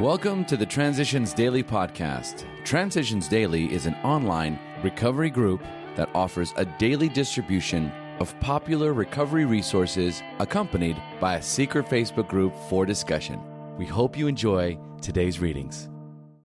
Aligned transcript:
Welcome 0.00 0.46
to 0.46 0.56
the 0.56 0.64
Transitions 0.64 1.34
Daily 1.34 1.62
podcast. 1.62 2.46
Transitions 2.64 3.28
Daily 3.28 3.70
is 3.70 3.84
an 3.84 3.94
online 3.96 4.58
recovery 4.82 5.28
group 5.28 5.62
that 5.96 6.08
offers 6.14 6.54
a 6.56 6.64
daily 6.64 7.10
distribution 7.10 7.92
of 8.18 8.34
popular 8.40 8.94
recovery 8.94 9.44
resources 9.44 10.22
accompanied 10.38 10.96
by 11.20 11.36
a 11.36 11.42
secret 11.42 11.84
Facebook 11.84 12.26
group 12.26 12.54
for 12.70 12.86
discussion. 12.86 13.38
We 13.76 13.84
hope 13.84 14.16
you 14.16 14.28
enjoy 14.28 14.78
today's 15.02 15.40
readings. 15.40 15.90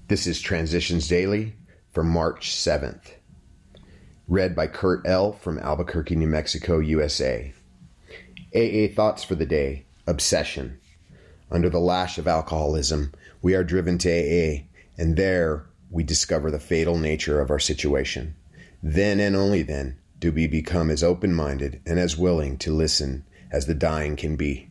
This 0.07 0.25
is 0.25 0.41
Transitions 0.41 1.07
Daily 1.07 1.55
for 1.91 2.03
March 2.03 2.49
7th. 2.49 3.11
Read 4.27 4.55
by 4.55 4.65
Kurt 4.65 5.05
L. 5.05 5.33
from 5.33 5.59
Albuquerque, 5.59 6.15
New 6.15 6.27
Mexico, 6.27 6.79
USA. 6.79 7.53
AA 8.55 8.87
Thoughts 8.93 9.23
for 9.23 9.35
the 9.35 9.45
Day 9.45 9.85
Obsession. 10.07 10.79
Under 11.51 11.69
the 11.69 11.79
lash 11.79 12.17
of 12.17 12.27
alcoholism, 12.27 13.13
we 13.41 13.53
are 13.55 13.63
driven 13.63 13.97
to 13.99 14.09
AA, 14.09 14.65
and 14.97 15.15
there 15.15 15.65
we 15.89 16.03
discover 16.03 16.49
the 16.49 16.59
fatal 16.59 16.97
nature 16.97 17.39
of 17.39 17.51
our 17.51 17.59
situation. 17.59 18.35
Then 18.81 19.19
and 19.19 19.35
only 19.35 19.61
then 19.61 19.97
do 20.19 20.31
we 20.31 20.47
become 20.47 20.89
as 20.89 21.03
open 21.03 21.33
minded 21.33 21.81
and 21.85 21.99
as 21.99 22.17
willing 22.17 22.57
to 22.57 22.73
listen 22.73 23.25
as 23.51 23.67
the 23.67 23.75
dying 23.75 24.15
can 24.15 24.35
be. 24.35 24.69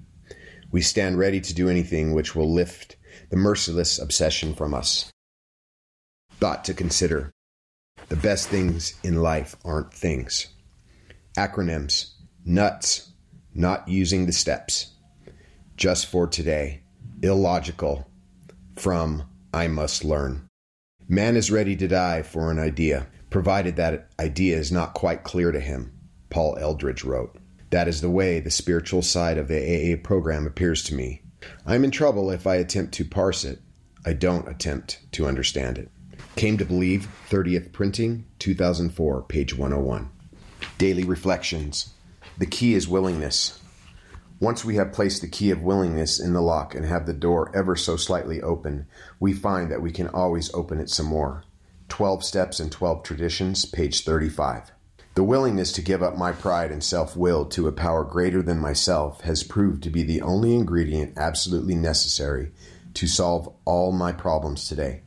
We 0.71 0.81
stand 0.81 1.19
ready 1.19 1.41
to 1.41 1.55
do 1.55 1.69
anything 1.69 2.13
which 2.13 2.35
will 2.35 2.53
lift 2.53 2.97
the 3.31 3.37
merciless 3.37 3.99
obsession 3.99 4.55
from 4.55 4.75
us. 4.75 5.13
Thought 6.33 6.65
to 6.65 6.75
consider 6.75 7.31
the 8.09 8.17
best 8.17 8.49
things 8.49 8.95
in 9.03 9.23
life 9.23 9.57
aren't 9.65 9.95
things. 9.95 10.49
Acronyms 11.39 12.15
nuts, 12.45 13.13
not 13.55 13.89
using 13.89 14.27
the 14.27 14.33
steps. 14.33 14.94
Just 15.77 16.07
for 16.07 16.27
today, 16.27 16.83
illogical, 17.23 18.09
from 18.77 19.25
I 19.53 19.67
must 19.67 20.05
learn. 20.05 20.47
Man 21.09 21.37
is 21.37 21.51
ready 21.51 21.75
to 21.77 21.89
die 21.89 22.23
for 22.23 22.51
an 22.51 22.59
idea, 22.61 23.09
provided 23.29 23.75
that 23.77 24.09
idea 24.21 24.57
is 24.57 24.71
not 24.71 24.95
quite 24.95 25.25
clear 25.25 25.51
to 25.51 25.59
him, 25.61 25.93
Paul 26.31 26.57
Eldridge 26.61 27.03
wrote. 27.03 27.37
That 27.71 27.89
is 27.89 28.01
the 28.01 28.11
way 28.11 28.39
the 28.39 28.53
spiritual 28.53 29.03
side 29.03 29.37
of 29.37 29.49
the 29.49 29.59
AA 29.59 29.97
program 29.97 30.47
appears 30.47 30.85
to 30.85 30.95
me. 30.95 31.23
I'm 31.67 31.83
in 31.83 31.91
trouble 31.91 32.31
if 32.31 32.47
I 32.47 32.55
attempt 32.55 32.95
to 32.95 33.05
parse 33.05 33.45
it. 33.45 33.61
I 34.07 34.13
don't 34.13 34.49
attempt 34.49 35.01
to 35.13 35.27
understand 35.27 35.79
it. 35.79 35.91
Came 36.37 36.57
to 36.59 36.65
Believe, 36.65 37.09
30th 37.31 37.73
Printing, 37.73 38.27
2004, 38.39 39.23
page 39.23 39.57
101. 39.57 40.09
Daily 40.79 41.05
Reflections. 41.05 41.93
The 42.39 42.47
key 42.47 42.75
is 42.75 42.87
willingness. 42.87 43.61
Once 44.41 44.65
we 44.65 44.75
have 44.75 44.93
placed 44.93 45.21
the 45.21 45.29
key 45.29 45.51
of 45.51 45.63
willingness 45.63 46.19
in 46.19 46.33
the 46.33 46.43
lock 46.43 46.75
and 46.75 46.85
have 46.85 47.07
the 47.07 47.13
door 47.13 47.51
ever 47.55 47.77
so 47.77 47.97
slightly 47.97 48.43
open, 48.43 48.87
we 49.21 49.33
find 49.33 49.71
that 49.71 49.81
we 49.81 49.93
can 49.93 50.09
always 50.09 50.53
open 50.55 50.81
it 50.81 50.91
some 50.91 51.07
more. 51.07 51.45
12 51.89 52.25
Steps 52.25 52.59
and 52.59 52.73
12 52.73 53.05
Traditions, 53.05 53.65
page 53.65 54.03
35. 54.05 54.73
The 55.15 55.23
willingness 55.23 55.71
to 55.73 55.83
give 55.83 56.03
up 56.03 56.17
my 56.17 56.33
pride 56.33 56.73
and 56.73 56.83
self 56.83 57.17
will 57.17 57.45
to 57.47 57.69
a 57.69 57.73
power 57.73 58.03
greater 58.03 58.43
than 58.43 58.59
myself 58.59 59.21
has 59.21 59.45
proved 59.45 59.85
to 59.85 59.91
be 59.91 60.03
the 60.03 60.23
only 60.23 60.55
ingredient 60.55 61.17
absolutely 61.17 61.77
necessary 61.77 62.51
to 62.95 63.07
solve 63.07 63.55
all 63.65 63.93
my 63.93 64.11
problems 64.11 64.69
today. 64.69 65.03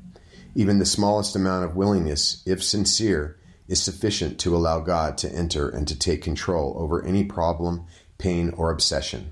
Even 0.56 0.80
the 0.80 0.86
smallest 0.86 1.36
amount 1.36 1.66
of 1.66 1.76
willingness, 1.76 2.42
if 2.46 2.64
sincere, 2.64 3.38
is 3.68 3.84
sufficient 3.84 4.40
to 4.40 4.56
allow 4.56 4.80
God 4.80 5.18
to 5.18 5.32
enter 5.32 5.68
and 5.68 5.86
to 5.90 6.00
take 6.00 6.22
control 6.22 6.76
over 6.80 7.06
any 7.06 7.26
problem 7.26 7.86
pain, 8.18 8.50
or 8.58 8.72
obsession. 8.72 9.32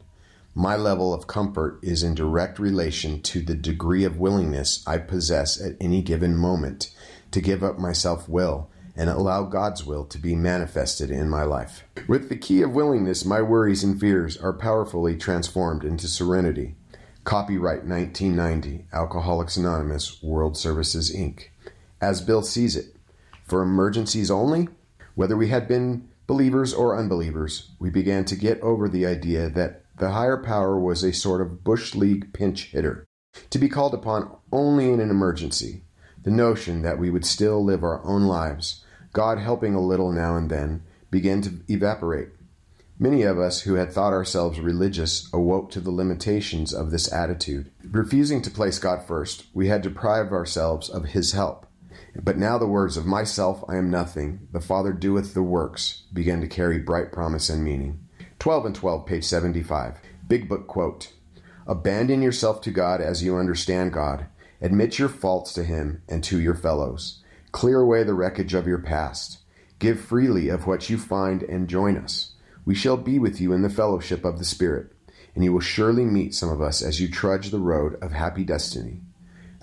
My 0.54 0.76
level 0.76 1.14
of 1.14 1.28
comfort 1.28 1.80
is 1.82 2.02
in 2.02 2.16
direct 2.16 2.60
relation 2.60 3.22
to 3.24 3.42
the 3.42 3.56
degree 3.56 4.06
of 4.06 4.20
willingness 4.20 4.84
I 4.88 5.00
possess 5.00 5.60
at 5.62 5.76
any 5.82 6.02
given 6.02 6.38
moment 6.38 6.94
to 7.32 7.42
give 7.42 7.64
up 7.64 7.78
my 7.78 7.92
self 7.92 8.30
will 8.30 8.70
and 8.96 9.10
allow 9.10 9.44
God's 9.44 9.86
will 9.86 10.06
to 10.06 10.18
be 10.18 10.36
manifested 10.36 11.12
in 11.12 11.30
my 11.30 11.44
life. 11.44 11.84
With 12.08 12.30
the 12.30 12.38
key 12.38 12.62
of 12.62 12.74
willingness, 12.74 13.26
my 13.26 13.42
worries 13.42 13.84
and 13.84 14.00
fears 14.00 14.38
are 14.38 14.54
powerfully 14.54 15.18
transformed 15.18 15.84
into 15.84 16.08
serenity. 16.08 16.76
Copyright 17.26 17.86
1990, 17.86 18.86
Alcoholics 18.94 19.58
Anonymous, 19.58 20.22
World 20.24 20.56
Services 20.56 21.14
Inc. 21.14 21.48
As 22.00 22.22
Bill 22.22 22.44
sees 22.44 22.76
it, 22.76 22.96
for 23.44 23.62
emergencies 23.62 24.32
only, 24.32 24.70
whether 25.16 25.36
we 25.36 25.50
had 25.50 25.68
been 25.68 26.08
believers 26.28 26.74
or 26.74 26.98
unbelievers, 26.98 27.72
we 27.80 27.90
began 27.90 28.26
to 28.26 28.36
get 28.36 28.60
over 28.62 28.90
the 28.90 29.06
idea 29.06 29.50
that 29.50 29.84
the 29.98 30.12
higher 30.12 30.38
power 30.38 30.80
was 30.80 31.04
a 31.04 31.14
sort 31.14 31.42
of 31.42 31.64
Bush 31.64 31.96
League 31.96 32.34
pinch 32.34 32.72
hitter, 32.72 33.06
to 33.50 33.60
be 33.60 33.70
called 33.70 33.94
upon 33.94 34.36
only 34.52 34.92
in 34.92 35.00
an 35.00 35.10
emergency. 35.10 35.84
The 36.24 36.32
notion 36.32 36.82
that 36.82 37.00
we 37.00 37.10
would 37.10 37.26
still 37.26 37.64
live 37.64 37.84
our 37.84 38.04
own 38.04 38.24
lives, 38.24 38.84
God 39.14 39.38
helping 39.38 39.76
a 39.76 39.82
little 39.82 40.12
now 40.12 40.36
and 40.36 40.50
then, 40.50 40.84
began 41.12 41.42
to 41.44 41.62
evaporate. 41.70 42.30
Many 42.98 43.24
of 43.24 43.38
us 43.38 43.62
who 43.62 43.76
had 43.76 43.92
thought 43.92 44.14
ourselves 44.14 44.60
religious 44.60 45.30
awoke 45.34 45.70
to 45.72 45.82
the 45.82 45.92
limitations 45.92 46.74
of 46.74 46.92
this 46.92 47.12
attitude. 47.12 47.72
Refusing 47.84 48.42
to 48.42 48.50
place 48.50 48.80
God 48.80 49.04
first, 49.06 49.46
we 49.54 49.68
had 49.68 49.82
deprived 49.82 50.32
ourselves 50.32 50.90
of 50.90 51.06
His 51.06 51.34
help. 51.34 51.68
But 52.16 52.38
now 52.38 52.58
the 52.58 52.68
words 52.68 52.98
of 52.98 53.06
myself 53.06 53.64
I 53.68 53.78
am 53.78 53.90
nothing, 53.90 54.48
the 54.52 54.62
Father 54.62 54.94
doeth 54.94 55.34
the 55.34 55.44
works, 55.44 56.04
began 56.14 56.42
to 56.42 56.48
carry 56.48 56.80
bright 56.80 57.12
promise 57.12 57.50
and 57.50 57.64
meaning. 57.64 58.00
12 58.40 58.66
and 58.68 58.76
12, 58.76 59.06
page 59.06 59.24
75. 59.24 60.00
Big 60.28 60.50
Book 60.50 60.68
quote 60.68 61.14
Abandon 61.68 62.22
yourself 62.22 62.62
to 62.62 62.72
God 62.72 63.02
as 63.02 63.24
you 63.24 63.38
understand 63.38 63.94
God. 63.94 64.28
Admit 64.62 65.00
your 65.00 65.10
faults 65.10 65.54
to 65.54 65.64
Him 65.64 66.02
and 66.08 66.24
to 66.24 66.40
your 66.40 66.56
fellows. 66.56 67.24
Clear 67.52 67.80
away 67.80 68.04
the 68.04 68.14
wreckage 68.14 68.54
of 68.54 68.68
your 68.68 68.80
past. 68.80 69.40
Give 69.80 70.00
freely 70.00 70.50
of 70.50 70.68
what 70.68 70.90
you 70.90 70.98
find 70.98 71.44
and 71.44 71.68
join 71.68 71.98
us. 71.98 72.34
We 72.66 72.76
shall 72.76 72.98
be 72.98 73.20
with 73.20 73.40
you 73.40 73.54
in 73.54 73.62
the 73.62 73.70
fellowship 73.70 74.26
of 74.26 74.40
the 74.40 74.46
Spirit, 74.46 74.92
and 75.34 75.44
you 75.44 75.54
will 75.54 75.60
surely 75.60 76.06
meet 76.06 76.34
some 76.34 76.50
of 76.50 76.62
us 76.62 76.82
as 76.82 77.00
you 77.00 77.08
trudge 77.08 77.52
the 77.52 77.60
road 77.60 78.02
of 78.02 78.12
happy 78.12 78.44
destiny. 78.44 79.02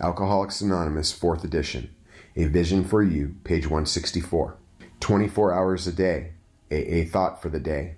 Alcoholics 0.01 0.61
Anonymous, 0.61 1.17
4th 1.17 1.45
edition. 1.45 1.95
A 2.35 2.45
Vision 2.45 2.83
for 2.83 3.03
You, 3.03 3.37
page 3.45 3.67
164. 3.67 4.57
24 5.01 5.53
hours 5.53 5.87
a 5.87 5.93
day, 5.93 6.33
A 6.71 7.05
thought 7.05 7.43
for 7.43 7.51
the 7.51 7.61
day. 7.61 7.97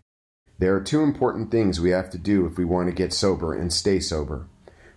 There 0.59 0.75
are 0.75 0.81
two 0.81 1.03
important 1.03 1.53
things 1.53 1.81
we 1.81 1.91
have 1.91 2.11
to 2.11 2.19
do 2.19 2.45
if 2.47 2.59
we 2.59 2.65
want 2.65 2.89
to 2.89 2.95
get 2.95 3.13
sober 3.13 3.55
and 3.55 3.73
stay 3.73 4.01
sober. 4.01 4.49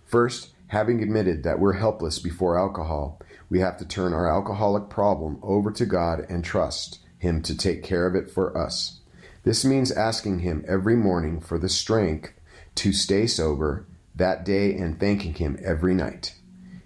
First, 0.04 0.54
having 0.68 1.02
admitted 1.02 1.44
that 1.44 1.60
we're 1.60 1.74
helpless 1.74 2.18
before 2.18 2.58
alcohol, 2.58 3.20
we 3.48 3.60
have 3.60 3.76
to 3.78 3.86
turn 3.86 4.12
our 4.12 4.28
alcoholic 4.28 4.88
problem 4.88 5.38
over 5.42 5.70
to 5.70 5.86
God 5.86 6.26
and 6.28 6.44
trust 6.44 6.98
Him 7.18 7.40
to 7.42 7.56
take 7.56 7.84
care 7.84 8.06
of 8.06 8.16
it 8.16 8.30
for 8.30 8.56
us. 8.58 9.00
This 9.44 9.64
means 9.64 9.92
asking 9.92 10.40
Him 10.40 10.64
every 10.66 10.96
morning 10.96 11.40
for 11.40 11.58
the 11.58 11.68
strength 11.68 12.32
to 12.76 12.92
stay 12.92 13.28
sober 13.28 13.86
that 14.16 14.44
day 14.44 14.74
and 14.74 14.98
thanking 14.98 15.34
Him 15.34 15.58
every 15.62 15.94
night. 15.94 16.34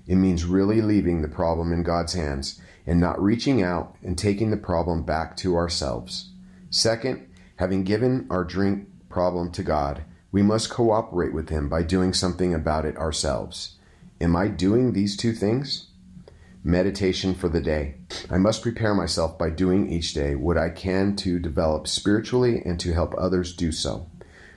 It 0.06 0.16
means 0.16 0.44
really 0.44 0.80
leaving 0.80 1.22
the 1.22 1.28
problem 1.28 1.72
in 1.72 1.82
God's 1.82 2.14
hands 2.14 2.60
and 2.86 2.98
not 2.98 3.22
reaching 3.22 3.62
out 3.62 3.96
and 4.02 4.18
taking 4.18 4.50
the 4.50 4.56
problem 4.56 5.02
back 5.04 5.36
to 5.38 5.56
ourselves. 5.56 6.30
Second, 6.70 7.28
having 7.56 7.84
given 7.84 8.26
our 8.30 8.44
drink 8.44 8.88
problem 9.08 9.52
to 9.52 9.62
God, 9.62 10.02
we 10.32 10.42
must 10.42 10.70
cooperate 10.70 11.32
with 11.32 11.50
Him 11.50 11.68
by 11.68 11.82
doing 11.82 12.12
something 12.12 12.54
about 12.54 12.84
it 12.84 12.96
ourselves. 12.96 13.76
Am 14.20 14.34
I 14.34 14.48
doing 14.48 14.92
these 14.92 15.16
two 15.16 15.32
things? 15.32 15.88
Meditation 16.64 17.34
for 17.34 17.48
the 17.48 17.60
day. 17.60 17.96
I 18.30 18.38
must 18.38 18.62
prepare 18.62 18.94
myself 18.94 19.36
by 19.36 19.50
doing 19.50 19.90
each 19.90 20.14
day 20.14 20.34
what 20.34 20.56
I 20.56 20.70
can 20.70 21.16
to 21.16 21.38
develop 21.38 21.86
spiritually 21.86 22.62
and 22.64 22.78
to 22.80 22.92
help 22.92 23.14
others 23.18 23.54
do 23.54 23.72
so. 23.72 24.08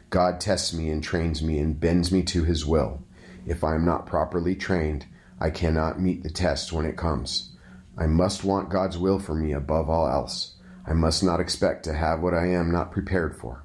God 0.10 0.40
tests 0.40 0.74
me 0.74 0.90
and 0.90 1.04
trains 1.04 1.44
me 1.44 1.60
and 1.60 1.80
bends 1.80 2.12
me 2.12 2.24
to 2.24 2.44
His 2.44 2.66
will. 2.66 3.02
If 3.46 3.64
I 3.64 3.76
am 3.76 3.86
not 3.86 4.06
properly 4.06 4.56
trained, 4.56 5.06
I 5.40 5.50
cannot 5.50 6.00
meet 6.00 6.24
the 6.24 6.30
test 6.30 6.72
when 6.72 6.86
it 6.86 6.98
comes. 6.98 7.56
I 7.98 8.08
must 8.08 8.44
want 8.44 8.70
God's 8.70 8.98
will 8.98 9.20
for 9.20 9.36
me 9.36 9.52
above 9.52 9.90
all 9.90 10.08
else. 10.08 10.56
I 10.88 10.94
must 10.94 11.24
not 11.24 11.40
expect 11.40 11.84
to 11.86 11.94
have 11.94 12.22
what 12.22 12.34
I 12.34 12.48
am 12.48 12.72
not 12.72 12.92
prepared 12.92 13.36
for. 13.36 13.64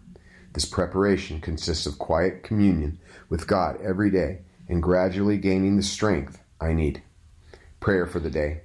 This 0.52 0.64
preparation 0.64 1.40
consists 1.40 1.86
of 1.86 1.98
quiet 1.98 2.42
communion 2.42 2.98
with 3.28 3.46
God 3.46 3.80
every 3.82 4.10
day 4.10 4.40
and 4.68 4.82
gradually 4.82 5.38
gaining 5.38 5.76
the 5.76 5.82
strength 5.82 6.42
I 6.60 6.72
need. 6.72 7.02
Prayer 7.78 8.06
for 8.06 8.20
the 8.20 8.30
day. 8.30 8.62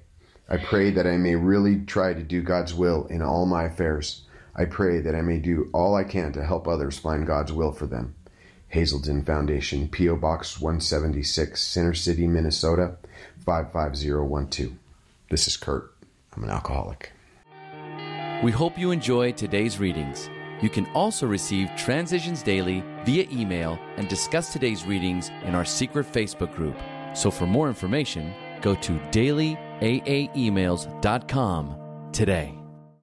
I 0.49 0.57
pray 0.57 0.91
that 0.91 1.07
I 1.07 1.17
may 1.17 1.35
really 1.35 1.79
try 1.85 2.13
to 2.13 2.23
do 2.23 2.41
God's 2.41 2.73
will 2.73 3.05
in 3.07 3.21
all 3.21 3.45
my 3.45 3.63
affairs. 3.63 4.25
I 4.55 4.65
pray 4.65 4.99
that 5.01 5.15
I 5.15 5.21
may 5.21 5.39
do 5.39 5.69
all 5.73 5.95
I 5.95 6.03
can 6.03 6.31
to 6.33 6.45
help 6.45 6.67
others 6.67 6.97
find 6.97 7.25
God's 7.25 7.51
will 7.51 7.71
for 7.71 7.87
them. 7.87 8.15
Hazelden 8.75 9.23
Foundation, 9.23 9.87
P.O. 9.87 10.17
Box 10.17 10.59
176, 10.59 11.61
Center 11.61 11.93
City, 11.93 12.27
Minnesota 12.27 12.97
55012. 13.45 14.73
This 15.29 15.47
is 15.47 15.55
Kurt. 15.55 15.93
I'm 16.35 16.43
an 16.43 16.49
alcoholic. 16.49 17.13
We 18.43 18.51
hope 18.51 18.77
you 18.77 18.91
enjoy 18.91 19.31
today's 19.31 19.79
readings. 19.79 20.29
You 20.61 20.69
can 20.69 20.87
also 20.87 21.25
receive 21.25 21.71
Transitions 21.77 22.43
Daily 22.43 22.83
via 23.05 23.25
email 23.31 23.79
and 23.95 24.09
discuss 24.09 24.51
today's 24.51 24.83
readings 24.83 25.31
in 25.43 25.55
our 25.55 25.63
secret 25.63 26.11
Facebook 26.11 26.53
group. 26.53 26.75
So 27.13 27.31
for 27.31 27.47
more 27.47 27.69
information, 27.69 28.33
go 28.61 28.75
to 28.75 28.91
dailyaaemails.com 28.91 31.75
today. 32.11 32.64